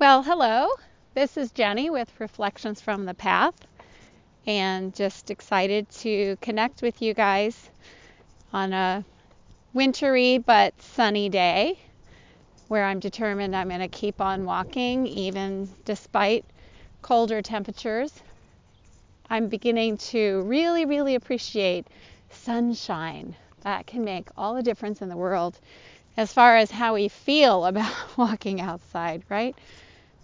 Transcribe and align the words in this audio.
Well, 0.00 0.22
hello. 0.22 0.68
This 1.14 1.36
is 1.36 1.50
Jenny 1.50 1.90
with 1.90 2.20
Reflections 2.20 2.80
from 2.80 3.04
the 3.04 3.14
Path, 3.14 3.56
and 4.46 4.94
just 4.94 5.28
excited 5.28 5.90
to 5.90 6.36
connect 6.40 6.82
with 6.82 7.02
you 7.02 7.14
guys 7.14 7.68
on 8.52 8.72
a 8.72 9.04
wintry 9.74 10.38
but 10.38 10.80
sunny 10.80 11.28
day 11.28 11.80
where 12.68 12.84
I'm 12.84 13.00
determined 13.00 13.56
I'm 13.56 13.70
going 13.70 13.80
to 13.80 13.88
keep 13.88 14.20
on 14.20 14.44
walking 14.44 15.04
even 15.08 15.68
despite 15.84 16.44
colder 17.02 17.42
temperatures. 17.42 18.22
I'm 19.28 19.48
beginning 19.48 19.96
to 20.12 20.42
really, 20.42 20.84
really 20.84 21.16
appreciate 21.16 21.88
sunshine. 22.30 23.34
That 23.62 23.88
can 23.88 24.04
make 24.04 24.28
all 24.36 24.54
the 24.54 24.62
difference 24.62 25.02
in 25.02 25.08
the 25.08 25.16
world 25.16 25.58
as 26.16 26.32
far 26.32 26.56
as 26.56 26.70
how 26.70 26.94
we 26.94 27.08
feel 27.08 27.64
about 27.66 28.16
walking 28.16 28.60
outside, 28.60 29.24
right? 29.28 29.56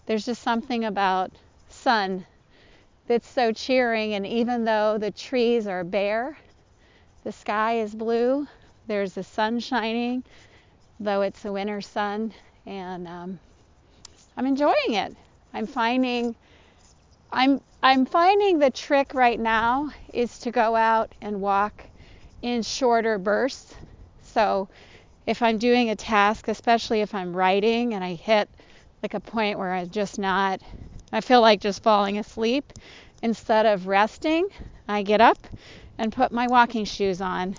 There's 0.07 0.27
just 0.27 0.43
something 0.43 0.85
about 0.85 1.33
sun 1.69 2.27
that's 3.07 3.29
so 3.29 3.53
cheering, 3.53 4.15
and 4.15 4.27
even 4.27 4.65
though 4.65 4.99
the 4.99 5.11
trees 5.11 5.67
are 5.67 5.85
bare, 5.85 6.37
the 7.23 7.33
sky 7.33 7.79
is 7.81 7.95
blue, 7.95 8.47
there's 8.87 9.15
the 9.15 9.23
sun 9.23 9.61
shining, 9.61 10.25
though 11.01 11.23
it's 11.23 11.45
a 11.45 11.53
winter 11.53 11.81
sun, 11.81 12.33
and 12.67 13.09
um, 13.09 13.39
I'm 14.37 14.47
enjoying 14.47 14.75
it. 14.95 15.17
I'm 15.53 15.67
finding 15.67 16.35
I'm 17.33 17.61
I'm 17.83 18.07
finding 18.07 18.59
the 18.59 18.71
trick 18.71 19.13
right 19.15 19.39
now 19.39 19.91
is 20.13 20.39
to 20.41 20.51
go 20.51 20.77
out 20.77 21.13
and 21.21 21.41
walk 21.41 21.85
in 22.43 22.63
shorter 22.63 23.19
bursts. 23.19 23.75
So 24.23 24.69
if 25.27 25.43
I'm 25.43 25.59
doing 25.59 25.91
a 25.91 25.97
task, 25.97 26.49
especially 26.49 27.01
if 27.01 27.15
I'm 27.15 27.37
writing 27.37 27.95
and 27.95 28.05
I 28.05 28.15
hit 28.15 28.49
like 29.05 29.13
a 29.13 29.21
point 29.21 29.59
where 29.59 29.71
I'm 29.71 29.91
just 29.91 30.19
not, 30.19 30.63
I 31.13 31.21
feel 31.21 31.43
like 31.43 31.61
just 31.61 31.83
falling 31.83 32.17
asleep. 32.17 32.73
Instead 33.23 33.67
of 33.67 33.87
resting, 33.87 34.49
I 34.89 35.03
get 35.03 35.21
up 35.21 35.37
and 35.99 36.11
put 36.11 36.33
my 36.33 36.47
walking 36.47 36.87
shoes 36.87 37.21
on 37.21 37.55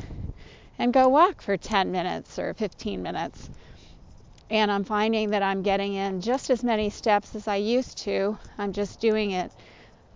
and 0.79 0.91
go 0.91 1.07
walk 1.07 1.43
for 1.43 1.55
10 1.55 1.91
minutes 1.91 2.39
or 2.39 2.55
15 2.55 3.03
minutes. 3.03 3.47
And 4.49 4.71
I'm 4.71 4.83
finding 4.83 5.29
that 5.29 5.43
I'm 5.43 5.61
getting 5.61 5.93
in 5.93 6.19
just 6.19 6.49
as 6.49 6.63
many 6.63 6.89
steps 6.89 7.35
as 7.35 7.47
I 7.47 7.57
used 7.57 7.99
to. 7.99 8.39
I'm 8.57 8.73
just 8.73 8.99
doing 8.99 9.29
it 9.29 9.51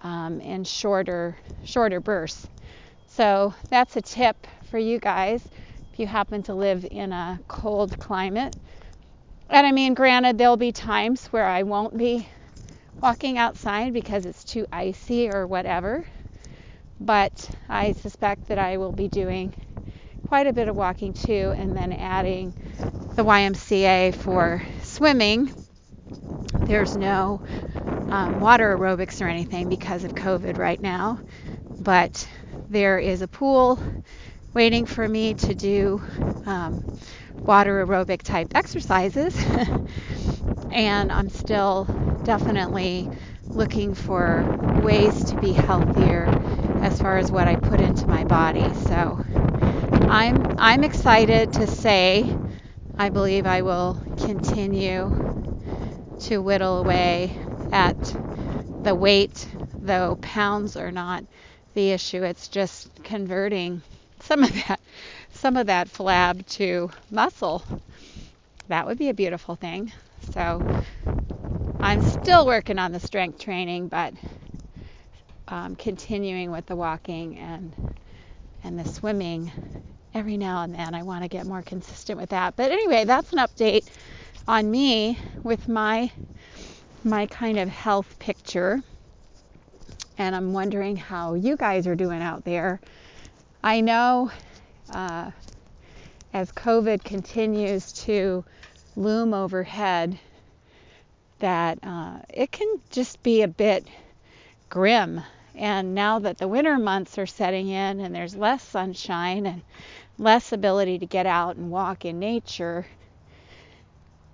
um, 0.02 0.42
in 0.42 0.64
shorter, 0.64 1.38
shorter 1.64 2.00
bursts. 2.00 2.48
So 3.06 3.54
that's 3.70 3.96
a 3.96 4.02
tip 4.02 4.48
for 4.72 4.80
you 4.80 4.98
guys 4.98 5.48
if 5.94 6.00
you 6.00 6.08
happen 6.08 6.42
to 6.44 6.56
live 6.56 6.88
in 6.90 7.12
a 7.12 7.40
cold 7.48 8.00
climate 8.00 8.56
and 9.50 9.66
I 9.68 9.72
mean, 9.72 9.94
granted, 9.94 10.38
there'll 10.38 10.58
be 10.58 10.72
times 10.72 11.28
where 11.28 11.46
I 11.46 11.64
won't 11.64 11.98
be 11.98 12.28
walking 13.02 13.38
outside 13.38 13.94
because 13.94 14.26
it's 14.26 14.44
too 14.44 14.68
icy 14.72 15.30
or 15.30 15.48
whatever. 15.48 16.06
But 17.00 17.50
I 17.70 17.94
suspect 17.94 18.48
that 18.48 18.58
I 18.60 18.78
will 18.78 18.94
be 18.94 19.08
doing 19.08 19.54
quite 20.28 20.48
a 20.48 20.54
bit 20.54 20.68
of 20.68 20.76
walking 20.76 21.14
too, 21.14 21.54
and 21.58 21.76
then 21.76 21.94
adding 21.94 22.54
the 23.16 23.24
YMCA 23.24 24.14
for 24.14 24.64
swimming. 24.84 25.52
There's 26.66 26.96
no 26.96 27.42
um, 28.10 28.40
water 28.40 28.78
aerobics 28.78 29.22
or 29.22 29.28
anything 29.28 29.70
because 29.70 30.04
of 30.04 30.16
COVID 30.16 30.58
right 30.58 30.82
now, 30.82 31.20
but 31.80 32.28
there 32.70 33.00
is 33.00 33.22
a 33.22 33.28
pool 33.28 33.80
waiting 34.54 34.86
for 34.86 35.08
me 35.08 35.36
to 35.36 35.56
do 35.56 36.02
um, 36.46 36.84
water 37.50 37.84
aerobic 37.84 38.22
type 38.22 38.50
exercises. 38.54 39.36
and 40.72 41.12
I'm 41.12 41.30
still 41.30 41.90
definitely 42.24 43.10
looking 43.56 43.96
for 43.96 44.48
ways 44.76 45.24
to 45.26 45.38
be 45.38 45.54
healthier 45.54 46.36
as 46.80 47.00
far 47.00 47.18
as 47.18 47.32
what 47.32 47.48
I 47.48 47.56
put 47.56 47.82
into 47.82 48.08
my 48.08 48.24
body. 48.24 48.74
So 48.74 49.20
I'm 50.08 50.48
I'm 50.60 50.84
excited 50.84 51.54
to 51.54 51.66
say 51.66 52.32
I 53.00 53.10
believe 53.10 53.48
I 53.48 53.64
will 53.64 54.00
continue 54.18 55.16
to 56.20 56.42
whittle 56.44 56.78
away 56.78 57.36
at 57.72 58.16
the 58.84 58.94
weight, 58.94 59.50
though 59.82 60.18
pounds 60.22 60.76
are 60.76 60.92
not 60.92 61.24
the 61.74 61.94
issue. 61.94 62.24
It's 62.24 62.48
just 62.48 62.90
converting 63.04 63.82
some 64.22 64.44
of 64.44 64.54
that 64.68 64.80
some 65.40 65.56
of 65.56 65.68
that 65.68 65.88
flab 65.88 66.46
to 66.46 66.92
muscle. 67.10 67.64
That 68.68 68.86
would 68.86 68.98
be 68.98 69.10
a 69.10 69.14
beautiful 69.14 69.56
thing. 69.56 69.92
So 70.34 70.66
I'm 71.82 72.02
still 72.02 72.46
working 72.46 72.78
on 72.78 72.92
the 72.92 73.00
strength 73.00 73.40
training, 73.40 73.88
but 73.88 74.14
um, 75.48 75.76
continuing 75.78 76.52
with 76.52 76.66
the 76.66 76.76
walking 76.76 77.40
and 77.40 77.74
and 78.64 78.78
the 78.78 78.84
swimming 78.84 79.50
every 80.14 80.36
now 80.36 80.64
and 80.64 80.76
then. 80.76 80.94
I 80.94 81.04
want 81.04 81.24
to 81.24 81.30
get 81.30 81.46
more 81.46 81.62
consistent 81.62 82.20
with 82.20 82.30
that. 82.32 82.58
But 82.58 82.72
anyway, 82.72 83.06
that's 83.06 83.32
an 83.32 83.40
update 83.40 83.90
on 84.46 84.70
me 84.70 85.18
with 85.44 85.70
my 85.70 86.12
my 87.06 87.26
kind 87.28 87.58
of 87.58 87.70
health 87.70 88.20
picture. 88.20 88.82
And 90.18 90.36
I'm 90.36 90.52
wondering 90.52 90.98
how 90.98 91.36
you 91.36 91.56
guys 91.56 91.88
are 91.88 91.96
doing 91.96 92.22
out 92.22 92.44
there. 92.44 92.82
I 93.64 93.80
know 93.80 94.32
uh, 94.92 95.32
as 96.34 96.52
COVID 96.52 97.04
continues 97.04 97.92
to 97.94 98.44
loom 98.96 99.34
overhead, 99.34 100.20
that 101.40 101.80
uh, 101.84 102.20
it 102.30 102.52
can 102.52 102.80
just 102.90 103.22
be 103.24 103.42
a 103.42 103.48
bit 103.48 103.88
grim. 104.70 105.22
And 105.56 105.96
now 105.96 106.20
that 106.20 106.38
the 106.38 106.48
winter 106.48 106.78
months 106.78 107.18
are 107.18 107.26
setting 107.26 107.68
in 107.70 108.00
and 108.00 108.14
there's 108.14 108.36
less 108.36 108.64
sunshine 108.64 109.46
and 109.46 109.62
less 110.18 110.52
ability 110.52 111.00
to 111.00 111.06
get 111.06 111.26
out 111.26 111.56
and 111.56 111.72
walk 111.72 112.06
in 112.06 112.20
nature, 112.20 112.86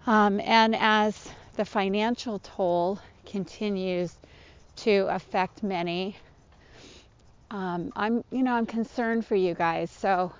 um, 0.07 0.39
and 0.41 0.75
as 0.75 1.29
the 1.55 1.65
financial 1.65 2.39
toll 2.39 2.99
continues 3.25 4.13
to 4.75 5.07
affect 5.09 5.63
many, 5.63 6.15
um, 7.49 7.91
I'm, 7.95 8.23
you 8.31 8.43
know, 8.43 8.53
I'm 8.53 8.65
concerned 8.65 9.25
for 9.25 9.35
you 9.35 9.53
guys. 9.53 9.89
So 9.89 10.33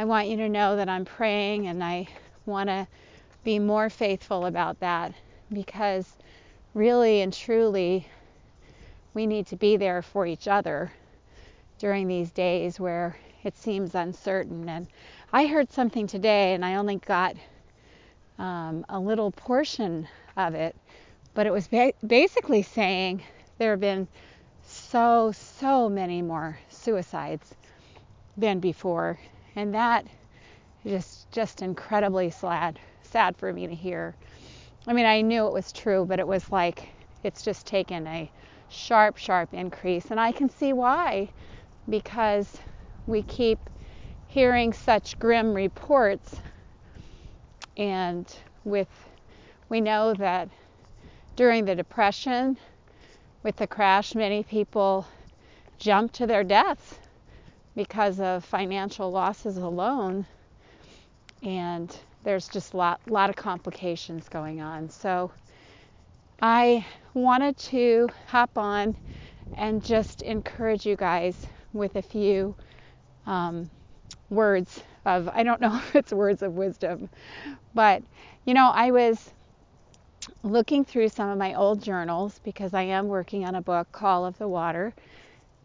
I 0.00 0.04
want 0.04 0.28
you 0.28 0.38
to 0.38 0.48
know 0.48 0.76
that 0.76 0.88
I'm 0.88 1.04
praying 1.04 1.66
and 1.66 1.84
I 1.84 2.08
want 2.46 2.70
to 2.70 2.86
be 3.44 3.58
more 3.58 3.90
faithful 3.90 4.46
about 4.46 4.80
that 4.80 5.12
because 5.52 6.16
really 6.72 7.20
and 7.20 7.30
truly 7.30 8.08
we 9.12 9.26
need 9.26 9.46
to 9.48 9.56
be 9.56 9.76
there 9.76 10.00
for 10.00 10.24
each 10.24 10.48
other 10.48 10.90
during 11.78 12.08
these 12.08 12.30
days 12.30 12.80
where 12.80 13.18
it 13.44 13.58
seems 13.58 13.94
uncertain. 13.94 14.70
And 14.70 14.86
I 15.34 15.44
heard 15.44 15.70
something 15.70 16.06
today 16.06 16.54
and 16.54 16.64
I 16.64 16.76
only 16.76 16.96
got 16.96 17.36
um, 18.38 18.86
a 18.88 18.98
little 18.98 19.32
portion 19.32 20.08
of 20.34 20.54
it, 20.54 20.74
but 21.34 21.46
it 21.46 21.52
was 21.52 21.68
ba- 21.68 21.92
basically 22.06 22.62
saying 22.62 23.22
there 23.58 23.72
have 23.72 23.80
been 23.80 24.08
so, 24.64 25.30
so 25.32 25.90
many 25.90 26.22
more 26.22 26.58
suicides 26.70 27.54
than 28.38 28.60
before 28.60 29.18
and 29.56 29.74
that 29.74 30.06
is 30.84 31.26
just 31.30 31.62
incredibly 31.62 32.30
sad 32.30 32.78
sad 33.10 33.36
for 33.36 33.52
me 33.52 33.66
to 33.66 33.74
hear. 33.74 34.14
I 34.86 34.92
mean, 34.92 35.06
I 35.06 35.20
knew 35.20 35.46
it 35.46 35.52
was 35.52 35.72
true, 35.72 36.04
but 36.06 36.20
it 36.20 36.26
was 36.26 36.50
like 36.50 36.88
it's 37.22 37.42
just 37.42 37.66
taken 37.66 38.06
a 38.06 38.30
sharp, 38.68 39.16
sharp 39.16 39.52
increase, 39.52 40.06
and 40.10 40.20
I 40.20 40.32
can 40.32 40.48
see 40.48 40.72
why 40.72 41.28
because 41.88 42.58
we 43.06 43.22
keep 43.22 43.58
hearing 44.28 44.72
such 44.72 45.18
grim 45.18 45.52
reports. 45.52 46.36
And 47.76 48.32
with 48.64 48.88
we 49.68 49.80
know 49.80 50.14
that 50.14 50.48
during 51.34 51.64
the 51.64 51.74
depression 51.74 52.56
with 53.42 53.56
the 53.56 53.66
crash 53.66 54.14
many 54.14 54.42
people 54.42 55.06
jumped 55.78 56.14
to 56.16 56.26
their 56.26 56.44
deaths 56.44 56.99
because 57.80 58.20
of 58.20 58.44
financial 58.44 59.10
losses 59.10 59.56
alone. 59.56 60.26
And 61.42 61.96
there's 62.22 62.46
just 62.46 62.74
a 62.74 62.76
lot, 62.76 63.00
lot 63.06 63.30
of 63.30 63.36
complications 63.36 64.28
going 64.28 64.60
on. 64.60 64.90
So 64.90 65.32
I 66.42 66.84
wanted 67.14 67.56
to 67.56 68.10
hop 68.26 68.58
on 68.58 68.94
and 69.56 69.82
just 69.82 70.20
encourage 70.20 70.84
you 70.84 70.94
guys 70.94 71.46
with 71.72 71.96
a 71.96 72.02
few 72.02 72.54
um, 73.24 73.70
words 74.28 74.82
of, 75.06 75.30
I 75.32 75.42
don't 75.42 75.62
know 75.62 75.74
if 75.88 75.96
it's 75.96 76.12
words 76.12 76.42
of 76.42 76.52
wisdom, 76.52 77.08
but 77.72 78.02
you 78.44 78.52
know, 78.52 78.68
I 78.74 78.90
was 78.90 79.32
looking 80.42 80.84
through 80.84 81.08
some 81.08 81.30
of 81.30 81.38
my 81.38 81.54
old 81.54 81.82
journals 81.82 82.40
because 82.44 82.74
I 82.74 82.82
am 82.82 83.08
working 83.08 83.46
on 83.46 83.54
a 83.54 83.62
book, 83.62 83.90
Call 83.90 84.26
of 84.26 84.36
the 84.36 84.48
Water, 84.48 84.92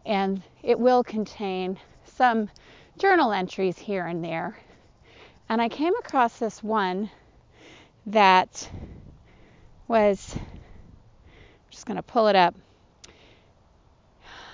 and 0.06 0.42
it 0.62 0.80
will 0.80 1.04
contain 1.04 1.78
some 2.16 2.50
journal 2.98 3.34
entries 3.34 3.78
here 3.78 4.06
and 4.06 4.24
there. 4.24 4.58
And 5.50 5.62
I 5.62 5.70
came 5.70 5.96
across 5.98 6.40
this 6.40 6.64
one 6.64 7.10
that 8.08 8.70
was 9.88 10.36
just 11.70 11.86
going 11.86 11.98
to 11.98 12.04
pull 12.04 12.28
it 12.28 12.36
up. 12.36 12.56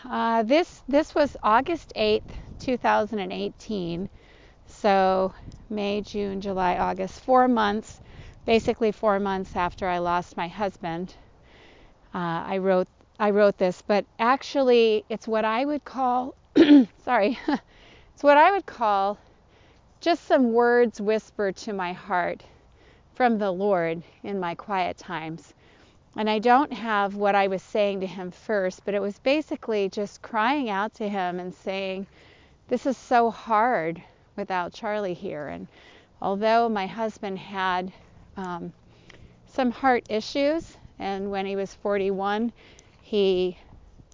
Uh, 0.04 0.42
this 0.44 0.82
this 0.88 1.14
was 1.14 1.38
August 1.44 1.94
8th, 1.96 2.24
2018. 2.60 4.10
So 4.66 5.34
May, 5.70 6.02
June, 6.02 6.42
July, 6.42 6.78
August, 6.78 7.22
four 7.22 7.48
months, 7.48 8.02
basically 8.46 8.92
four 8.92 9.20
months 9.20 9.56
after 9.56 9.88
I 9.88 10.00
lost 10.00 10.36
my 10.36 10.48
husband. 10.48 11.14
Uh, 12.14 12.44
I 12.48 12.58
wrote 12.58 12.88
I 13.20 13.30
wrote 13.30 13.58
this, 13.60 13.84
but 13.86 14.06
actually 14.18 15.06
it's 15.10 15.28
what 15.28 15.46
I 15.46 15.64
would 15.64 15.86
call 15.86 16.34
sorry, 17.06 17.40
it's 18.14 18.24
what 18.24 18.38
I 18.38 18.52
would 18.52 18.66
call 18.66 19.18
just 20.02 20.26
some 20.26 20.52
words 20.52 21.00
whispered 21.00 21.56
to 21.56 21.74
my 21.74 21.94
heart 21.94 22.44
from 23.16 23.38
the 23.38 23.52
Lord 23.52 24.04
in 24.24 24.40
my 24.40 24.56
quiet 24.56 24.98
times. 24.98 25.54
And 26.18 26.30
I 26.30 26.40
don't 26.40 26.74
have 26.74 27.16
what 27.16 27.36
I 27.36 27.48
was 27.48 27.62
saying 27.62 28.02
to 28.02 28.08
him 28.08 28.32
first, 28.32 28.84
but 28.84 28.94
it 28.94 29.02
was 29.02 29.20
basically 29.20 29.88
just 29.88 30.22
crying 30.22 30.70
out 30.70 30.94
to 30.96 31.08
him 31.08 31.40
and 31.40 31.54
saying, 31.54 32.06
This 32.68 32.86
is 32.86 32.98
so 32.98 33.32
hard 33.32 34.02
without 34.36 34.74
Charlie 34.74 35.14
here. 35.14 35.48
And 35.48 35.68
although 36.22 36.68
my 36.68 36.86
husband 36.86 37.40
had 37.40 37.94
um, 38.36 38.74
some 39.48 39.72
heart 39.72 40.04
issues, 40.10 40.78
and 41.00 41.32
when 41.32 41.46
he 41.46 41.56
was 41.56 41.74
41, 41.76 42.52
he 43.02 43.58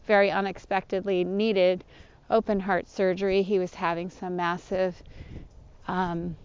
very 0.05 0.29
unexpectedly 0.29 1.23
needed 1.23 1.83
open 2.29 2.59
heart 2.59 2.87
surgery. 2.87 3.41
He 3.41 3.59
was 3.59 3.73
having 3.73 4.09
some 4.09 4.35
massive 4.35 5.01
um, 5.87 6.35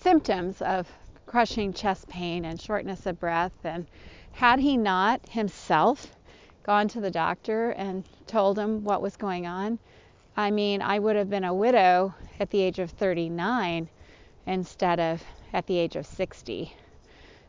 symptoms 0.00 0.60
of 0.62 0.90
crushing 1.26 1.72
chest 1.72 2.08
pain 2.08 2.44
and 2.44 2.60
shortness 2.60 3.06
of 3.06 3.20
breath. 3.20 3.52
And 3.64 3.86
had 4.32 4.60
he 4.60 4.76
not 4.76 5.28
himself 5.28 6.14
gone 6.62 6.88
to 6.88 7.00
the 7.00 7.10
doctor 7.10 7.70
and 7.70 8.04
told 8.26 8.58
him 8.58 8.84
what 8.84 9.02
was 9.02 9.16
going 9.16 9.46
on, 9.46 9.78
I 10.36 10.50
mean, 10.50 10.82
I 10.82 10.98
would 10.98 11.16
have 11.16 11.30
been 11.30 11.44
a 11.44 11.54
widow 11.54 12.14
at 12.38 12.50
the 12.50 12.60
age 12.60 12.78
of 12.78 12.90
39 12.90 13.88
instead 14.46 15.00
of 15.00 15.22
at 15.52 15.66
the 15.66 15.78
age 15.78 15.96
of 15.96 16.06
60. 16.06 16.72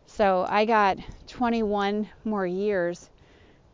So 0.06 0.46
I 0.50 0.66
got 0.66 0.98
21 1.28 2.10
more 2.24 2.48
years 2.48 3.10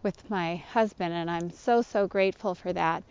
with 0.05 0.29
my 0.29 0.57
husband, 0.57 1.11
and 1.15 1.31
I'm 1.31 1.49
so, 1.49 1.81
so 1.81 2.05
grateful 2.07 2.53
for 2.53 2.71
that. 2.71 3.03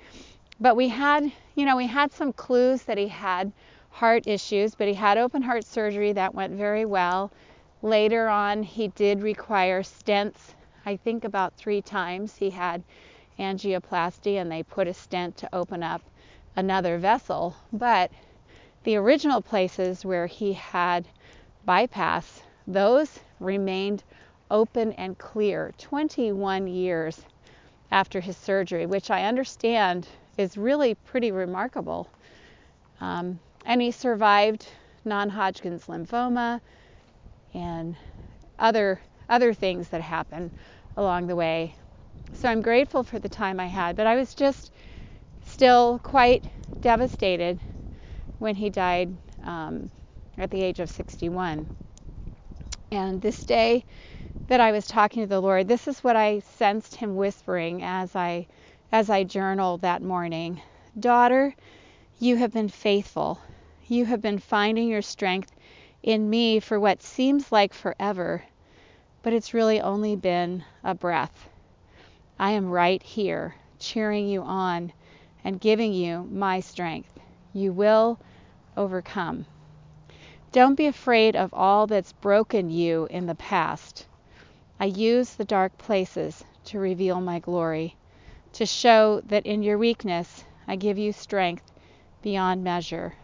But 0.60 0.76
we 0.76 0.88
had, 0.88 1.32
you 1.56 1.66
know, 1.66 1.76
we 1.76 1.88
had 1.88 2.12
some 2.12 2.32
clues 2.32 2.84
that 2.84 2.98
he 2.98 3.08
had 3.08 3.50
heart 3.90 4.28
issues, 4.28 4.76
but 4.76 4.86
he 4.86 4.94
had 4.94 5.18
open 5.18 5.42
heart 5.42 5.64
surgery 5.64 6.12
that 6.12 6.36
went 6.36 6.52
very 6.52 6.84
well. 6.84 7.32
Later 7.82 8.28
on, 8.28 8.62
he 8.62 8.88
did 8.88 9.22
require 9.22 9.82
stents, 9.82 10.54
I 10.86 10.94
think 10.96 11.24
about 11.24 11.54
three 11.54 11.82
times. 11.82 12.36
He 12.36 12.50
had 12.50 12.84
angioplasty 13.40 14.40
and 14.40 14.50
they 14.50 14.62
put 14.62 14.86
a 14.86 14.94
stent 14.94 15.36
to 15.38 15.52
open 15.52 15.82
up 15.82 16.00
another 16.54 16.98
vessel. 16.98 17.56
But 17.72 18.12
the 18.84 18.94
original 18.94 19.42
places 19.42 20.04
where 20.04 20.28
he 20.28 20.52
had 20.52 21.08
bypass, 21.64 22.42
those 22.68 23.18
remained 23.40 24.04
open 24.54 24.92
and 24.92 25.18
clear 25.18 25.74
21 25.78 26.68
years 26.68 27.20
after 27.90 28.20
his 28.20 28.36
surgery, 28.36 28.86
which 28.86 29.10
I 29.10 29.24
understand 29.24 30.06
is 30.38 30.56
really 30.56 30.94
pretty 30.94 31.32
remarkable. 31.32 32.08
Um, 33.00 33.40
and 33.66 33.82
he 33.82 33.90
survived 33.90 34.68
non-Hodgkin's 35.04 35.86
lymphoma 35.86 36.60
and 37.52 37.96
other 38.58 39.00
other 39.28 39.52
things 39.54 39.88
that 39.88 40.02
happen 40.02 40.52
along 40.96 41.26
the 41.26 41.34
way. 41.34 41.74
So 42.32 42.48
I'm 42.48 42.62
grateful 42.62 43.02
for 43.02 43.18
the 43.18 43.28
time 43.28 43.58
I 43.58 43.66
had, 43.66 43.96
but 43.96 44.06
I 44.06 44.14
was 44.14 44.34
just 44.34 44.70
still 45.46 45.98
quite 45.98 46.44
devastated 46.80 47.58
when 48.38 48.54
he 48.54 48.70
died 48.70 49.16
um, 49.42 49.90
at 50.38 50.50
the 50.50 50.62
age 50.62 50.78
of 50.78 50.90
61. 50.90 51.66
And 52.94 53.20
this 53.20 53.44
day 53.44 53.84
that 54.46 54.60
I 54.60 54.72
was 54.72 54.86
talking 54.86 55.22
to 55.22 55.28
the 55.28 55.40
Lord, 55.40 55.68
this 55.68 55.88
is 55.88 56.04
what 56.04 56.16
I 56.16 56.38
sensed 56.38 56.94
him 56.96 57.16
whispering 57.16 57.82
as 57.82 58.14
I 58.14 58.46
as 58.92 59.10
I 59.10 59.24
journaled 59.24 59.80
that 59.82 60.02
morning. 60.02 60.62
Daughter, 60.98 61.54
you 62.18 62.36
have 62.36 62.52
been 62.52 62.68
faithful 62.68 63.40
you 63.86 64.06
have 64.06 64.20
been 64.22 64.38
finding 64.38 64.88
your 64.88 65.02
strength 65.02 65.52
in 66.02 66.30
me 66.30 66.58
for 66.60 66.80
what 66.80 67.02
seems 67.02 67.52
like 67.52 67.74
forever, 67.74 68.42
but 69.22 69.32
it's 69.32 69.52
really 69.54 69.80
only 69.80 70.16
been 70.16 70.64
a 70.82 70.94
breath. 70.94 71.48
I 72.38 72.52
am 72.52 72.70
right 72.70 73.02
here, 73.02 73.56
cheering 73.78 74.26
you 74.28 74.42
on 74.42 74.92
and 75.44 75.60
giving 75.60 75.92
you 75.92 76.28
my 76.30 76.60
strength. 76.60 77.10
You 77.52 77.72
will 77.72 78.18
overcome. 78.76 79.46
Don't 80.54 80.76
be 80.76 80.86
afraid 80.86 81.34
of 81.34 81.52
all 81.52 81.88
that's 81.88 82.12
broken 82.12 82.70
you 82.70 83.08
in 83.10 83.26
the 83.26 83.34
past. 83.34 84.06
I 84.78 84.84
use 84.84 85.34
the 85.34 85.44
dark 85.44 85.76
places 85.78 86.44
to 86.66 86.78
reveal 86.78 87.20
my 87.20 87.40
glory, 87.40 87.96
to 88.52 88.64
show 88.64 89.20
that 89.24 89.46
in 89.46 89.64
your 89.64 89.78
weakness 89.78 90.44
I 90.68 90.76
give 90.76 90.96
you 90.96 91.12
strength 91.12 91.72
beyond 92.22 92.62
measure. 92.62 93.14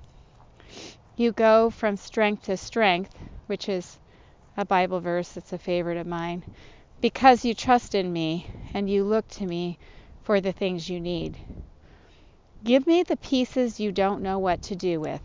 You 1.14 1.30
go 1.30 1.70
from 1.70 1.96
strength 1.96 2.46
to 2.46 2.56
strength, 2.56 3.14
which 3.46 3.68
is 3.68 4.00
a 4.56 4.64
Bible 4.64 4.98
verse 4.98 5.30
that's 5.30 5.52
a 5.52 5.58
favorite 5.58 5.98
of 5.98 6.08
mine, 6.08 6.42
because 7.00 7.44
you 7.44 7.54
trust 7.54 7.94
in 7.94 8.12
me 8.12 8.48
and 8.74 8.90
you 8.90 9.04
look 9.04 9.28
to 9.28 9.46
me 9.46 9.78
for 10.24 10.40
the 10.40 10.50
things 10.50 10.90
you 10.90 10.98
need. 10.98 11.38
Give 12.64 12.88
me 12.88 13.04
the 13.04 13.16
pieces 13.16 13.78
you 13.78 13.92
don't 13.92 14.20
know 14.20 14.40
what 14.40 14.62
to 14.62 14.74
do 14.74 14.98
with. 14.98 15.22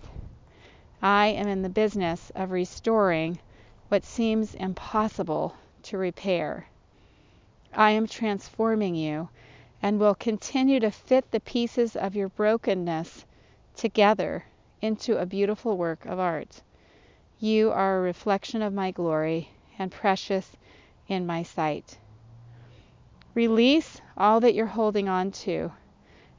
I 1.08 1.28
am 1.28 1.48
in 1.48 1.62
the 1.62 1.70
business 1.70 2.32
of 2.34 2.50
restoring 2.50 3.38
what 3.90 4.04
seems 4.04 4.56
impossible 4.56 5.54
to 5.84 6.00
repair. 6.00 6.66
I 7.76 7.92
am 7.92 8.08
transforming 8.08 8.96
you 8.96 9.30
and 9.84 10.00
will 10.00 10.16
continue 10.16 10.80
to 10.80 10.90
fit 10.90 11.30
the 11.30 11.40
pieces 11.40 11.96
of 11.96 12.16
your 12.16 12.30
brokenness 12.30 13.24
together 13.76 14.46
into 14.82 15.20
a 15.20 15.28
beautiful 15.28 15.78
work 15.78 16.08
of 16.08 16.18
art. 16.18 16.64
You 17.40 17.72
are 17.72 18.00
a 18.00 18.02
reflection 18.02 18.64
of 18.64 18.74
my 18.74 18.90
glory 18.90 19.52
and 19.78 19.92
precious 19.92 20.58
in 21.08 21.28
my 21.28 21.44
sight. 21.44 22.00
Release 23.36 24.02
all 24.18 24.40
that 24.40 24.56
you're 24.56 24.66
holding 24.66 25.08
on 25.08 25.30
to 25.34 25.72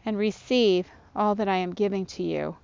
and 0.04 0.18
receive 0.18 0.88
all 1.14 1.36
that 1.36 1.46
I 1.46 1.58
am 1.58 1.72
giving 1.72 2.04
to 2.06 2.24
you. 2.24 2.56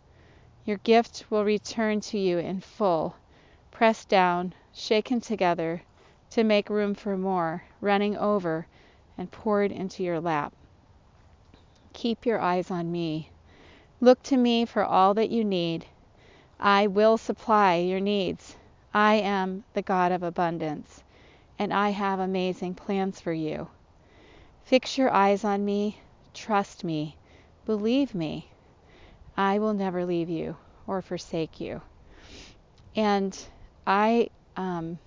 Your 0.64 0.78
gift 0.78 1.24
will 1.30 1.44
return 1.44 2.00
to 2.02 2.18
you 2.18 2.38
in 2.38 2.60
full, 2.60 3.16
pressed 3.70 4.08
down, 4.08 4.54
shaken 4.72 5.20
together 5.20 5.82
to 6.30 6.44
make 6.44 6.70
room 6.70 6.94
for 6.94 7.16
more, 7.16 7.64
running 7.80 8.16
over 8.16 8.66
and 9.18 9.30
poured 9.30 9.72
into 9.72 10.02
your 10.02 10.20
lap. 10.20 10.52
Keep 11.92 12.26
your 12.26 12.40
eyes 12.40 12.70
on 12.70 12.90
me 12.90 13.30
Look 14.02 14.20
to 14.24 14.36
me 14.36 14.64
for 14.64 14.84
all 14.84 15.14
that 15.14 15.30
you 15.30 15.44
need. 15.44 15.86
I 16.58 16.88
will 16.88 17.16
supply 17.16 17.76
your 17.76 18.00
needs. 18.00 18.56
I 18.92 19.14
am 19.14 19.62
the 19.74 19.82
God 19.82 20.10
of 20.10 20.24
abundance, 20.24 21.04
and 21.56 21.72
I 21.72 21.90
have 21.90 22.18
amazing 22.18 22.74
plans 22.74 23.20
for 23.20 23.32
you. 23.32 23.68
Fix 24.64 24.98
your 24.98 25.08
eyes 25.12 25.44
on 25.44 25.64
me, 25.64 26.00
trust 26.34 26.82
me, 26.82 27.16
believe 27.64 28.12
me. 28.12 28.48
I 29.36 29.58
will 29.58 29.74
never 29.74 30.04
leave 30.04 30.28
you 30.28 30.56
or 30.86 31.00
forsake 31.00 31.60
you. 31.60 31.80
And 32.94 33.38
I, 33.86 34.28
um, 34.56 34.98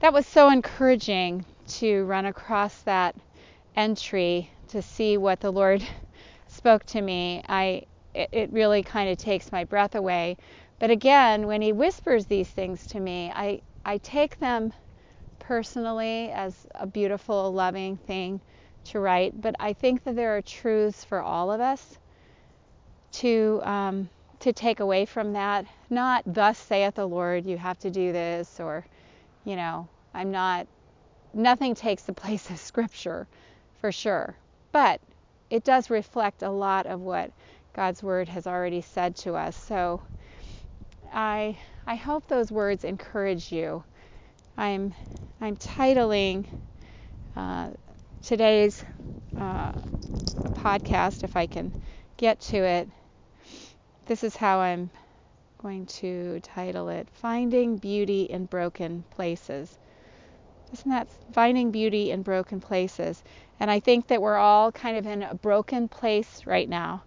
that 0.00 0.12
was 0.12 0.26
so 0.26 0.50
encouraging 0.50 1.44
to 1.66 2.04
run 2.04 2.26
across 2.26 2.82
that 2.82 3.16
entry 3.74 4.50
to 4.68 4.82
see 4.82 5.16
what 5.16 5.40
the 5.40 5.50
Lord 5.50 5.82
spoke 6.48 6.84
to 6.86 7.00
me, 7.00 7.42
I 7.48 7.84
it, 8.14 8.52
really 8.52 8.82
kind 8.82 9.10
of 9.10 9.18
takes 9.18 9.50
my 9.50 9.64
breath 9.64 9.94
away. 9.94 10.36
But 10.78 10.90
again, 10.90 11.46
when 11.46 11.62
he 11.62 11.72
whispers 11.72 12.26
these 12.26 12.48
things 12.48 12.86
to 12.88 13.00
me, 13.00 13.32
I 13.34 13.62
I 13.84 13.98
take 13.98 14.38
them 14.38 14.72
personally 15.38 16.30
as 16.30 16.66
a 16.74 16.86
beautiful, 16.86 17.52
loving 17.52 17.96
thing 17.96 18.40
to 18.84 19.00
write. 19.00 19.40
But 19.40 19.56
I 19.58 19.72
think 19.72 20.04
that 20.04 20.14
there 20.14 20.36
are 20.36 20.42
truths 20.42 21.04
for 21.04 21.20
all 21.20 21.50
of 21.50 21.60
us 21.60 21.98
to 23.14 23.60
um, 23.64 24.08
to 24.40 24.52
take 24.52 24.80
away 24.80 25.04
from 25.04 25.32
that. 25.32 25.66
Not 25.90 26.22
thus 26.26 26.58
saith 26.58 26.94
the 26.94 27.06
Lord, 27.06 27.46
you 27.46 27.56
have 27.56 27.78
to 27.80 27.90
do 27.90 28.12
this, 28.12 28.60
or 28.60 28.84
you 29.44 29.56
know, 29.56 29.88
I'm 30.12 30.30
not. 30.30 30.66
Nothing 31.32 31.74
takes 31.74 32.02
the 32.02 32.12
place 32.12 32.48
of 32.50 32.58
Scripture, 32.70 33.26
for 33.80 33.92
sure. 33.92 34.34
But 34.72 35.00
it 35.50 35.64
does 35.64 35.90
reflect 35.90 36.42
a 36.42 36.50
lot 36.50 36.86
of 36.86 37.00
what 37.00 37.30
God's 37.74 38.02
word 38.02 38.28
has 38.28 38.46
already 38.46 38.80
said 38.80 39.16
to 39.16 39.34
us. 39.34 39.56
So 39.56 40.00
I 41.12 41.58
I 41.86 41.96
hope 41.96 42.26
those 42.26 42.50
words 42.50 42.84
encourage 42.84 43.52
you. 43.52 43.84
I'm 44.56 44.94
I'm 45.40 45.56
titling 45.56 46.46
uh, 47.36 47.70
today's 48.22 48.84
uh, 49.38 49.72
podcast, 50.56 51.24
if 51.24 51.36
I 51.36 51.46
can 51.46 51.72
get 52.16 52.40
to 52.40 52.56
it, 52.56 52.88
this 54.06 54.22
is 54.22 54.36
how 54.36 54.58
I'm 54.58 54.90
going 55.58 55.86
to 55.86 56.40
title 56.40 56.88
it 56.90 57.08
Finding 57.10 57.78
Beauty 57.78 58.24
in 58.24 58.44
Broken 58.44 59.04
Places. 59.10 59.78
Isn't 60.72 60.90
that 60.90 61.08
finding 61.32 61.70
beauty 61.70 62.10
in 62.10 62.22
broken 62.22 62.60
places? 62.60 63.22
And 63.60 63.70
I 63.70 63.80
think 63.80 64.08
that 64.08 64.20
we're 64.20 64.36
all 64.36 64.72
kind 64.72 64.96
of 64.96 65.06
in 65.06 65.22
a 65.22 65.34
broken 65.34 65.88
place 65.88 66.42
right 66.46 66.68
now. 66.68 67.04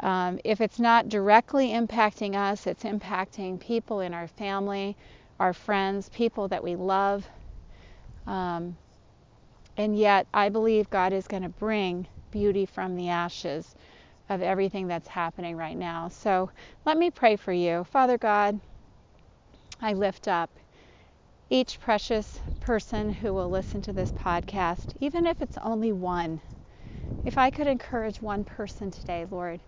Um, 0.00 0.38
if 0.44 0.60
it's 0.60 0.78
not 0.78 1.08
directly 1.08 1.68
impacting 1.68 2.34
us, 2.34 2.66
it's 2.66 2.84
impacting 2.84 3.58
people 3.60 4.00
in 4.00 4.12
our 4.12 4.28
family, 4.28 4.96
our 5.40 5.52
friends, 5.52 6.08
people 6.10 6.48
that 6.48 6.62
we 6.62 6.76
love. 6.76 7.26
Um, 8.26 8.76
and 9.76 9.96
yet, 9.96 10.26
I 10.34 10.48
believe 10.48 10.90
God 10.90 11.12
is 11.12 11.26
going 11.26 11.44
to 11.44 11.48
bring 11.48 12.06
beauty 12.30 12.66
from 12.66 12.96
the 12.96 13.08
ashes 13.08 13.74
of 14.28 14.42
everything 14.42 14.86
that's 14.86 15.08
happening 15.08 15.56
right 15.56 15.76
now. 15.76 16.08
So 16.08 16.50
let 16.84 16.98
me 16.98 17.10
pray 17.10 17.36
for 17.36 17.52
you. 17.52 17.84
Father 17.84 18.18
God, 18.18 18.60
I 19.80 19.92
lift 19.92 20.28
up 20.28 20.50
each 21.50 21.80
precious 21.80 22.40
person 22.60 23.10
who 23.10 23.32
will 23.32 23.48
listen 23.48 23.80
to 23.82 23.92
this 23.92 24.12
podcast, 24.12 24.92
even 25.00 25.26
if 25.26 25.40
it's 25.40 25.56
only 25.58 25.92
one. 25.92 26.40
If 27.24 27.38
I 27.38 27.50
could 27.50 27.66
encourage 27.66 28.20
one 28.20 28.44
person 28.44 28.90
today, 28.90 29.26
Lord, 29.30 29.60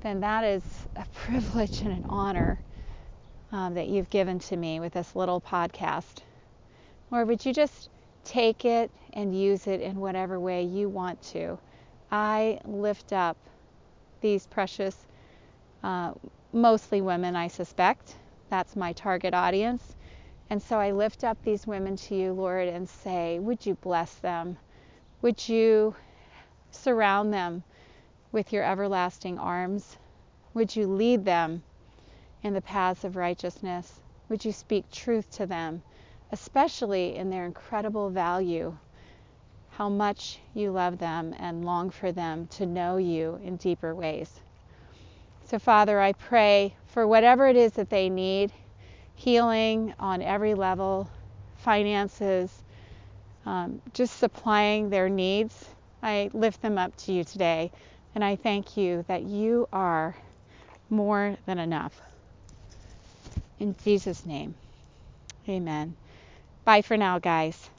then 0.00 0.20
that 0.20 0.44
is 0.44 0.62
a 0.96 1.04
privilege 1.14 1.82
and 1.82 1.92
an 1.92 2.06
honor 2.08 2.58
um, 3.52 3.74
that 3.74 3.88
you've 3.88 4.10
given 4.10 4.38
to 4.38 4.56
me 4.56 4.80
with 4.80 4.92
this 4.92 5.14
little 5.14 5.40
podcast. 5.40 6.22
Lord, 7.10 7.28
would 7.28 7.44
you 7.44 7.52
just 7.52 7.90
take 8.24 8.64
it 8.64 8.90
and 9.12 9.38
use 9.38 9.66
it 9.66 9.80
in 9.80 9.96
whatever 9.96 10.38
way 10.38 10.62
you 10.62 10.88
want 10.88 11.20
to? 11.32 11.58
I 12.10 12.60
lift 12.64 13.12
up 13.12 13.36
these 14.20 14.46
precious, 14.46 15.06
uh, 15.82 16.12
mostly 16.52 17.00
women, 17.00 17.36
I 17.36 17.48
suspect. 17.48 18.16
That's 18.48 18.76
my 18.76 18.92
target 18.92 19.34
audience. 19.34 19.96
And 20.50 20.60
so 20.62 20.78
I 20.78 20.90
lift 20.90 21.22
up 21.22 21.38
these 21.42 21.66
women 21.66 21.96
to 21.96 22.14
you, 22.16 22.32
Lord, 22.32 22.68
and 22.68 22.88
say, 22.88 23.38
Would 23.38 23.64
you 23.64 23.76
bless 23.76 24.14
them? 24.16 24.56
Would 25.22 25.48
you 25.48 25.94
surround 26.70 27.32
them 27.32 27.62
with 28.32 28.52
your 28.52 28.64
everlasting 28.64 29.38
arms? 29.38 29.96
Would 30.54 30.74
you 30.74 30.86
lead 30.86 31.24
them 31.24 31.62
in 32.42 32.54
the 32.54 32.60
paths 32.60 33.04
of 33.04 33.16
righteousness? 33.16 34.00
Would 34.28 34.44
you 34.44 34.52
speak 34.52 34.90
truth 34.90 35.30
to 35.32 35.46
them, 35.46 35.82
especially 36.32 37.16
in 37.16 37.30
their 37.30 37.44
incredible 37.44 38.10
value 38.10 38.76
how 39.80 39.88
much 39.88 40.38
you 40.52 40.70
love 40.70 40.98
them 40.98 41.34
and 41.38 41.64
long 41.64 41.88
for 41.88 42.12
them 42.12 42.46
to 42.48 42.66
know 42.66 42.98
you 42.98 43.40
in 43.42 43.56
deeper 43.56 43.94
ways. 43.94 44.30
So, 45.46 45.58
Father, 45.58 45.98
I 45.98 46.12
pray 46.12 46.74
for 46.88 47.06
whatever 47.06 47.48
it 47.48 47.56
is 47.56 47.72
that 47.72 47.88
they 47.88 48.10
need 48.10 48.52
healing 49.14 49.94
on 49.98 50.20
every 50.20 50.52
level, 50.52 51.08
finances, 51.56 52.62
um, 53.46 53.80
just 53.94 54.18
supplying 54.18 54.90
their 54.90 55.08
needs. 55.08 55.70
I 56.02 56.28
lift 56.34 56.60
them 56.60 56.76
up 56.76 56.94
to 57.04 57.14
you 57.14 57.24
today, 57.24 57.72
and 58.14 58.22
I 58.22 58.36
thank 58.36 58.76
you 58.76 59.06
that 59.08 59.22
you 59.22 59.66
are 59.72 60.14
more 60.90 61.38
than 61.46 61.58
enough. 61.58 61.98
In 63.58 63.74
Jesus' 63.82 64.26
name, 64.26 64.54
amen. 65.48 65.96
Bye 66.66 66.82
for 66.82 66.98
now, 66.98 67.18
guys. 67.18 67.70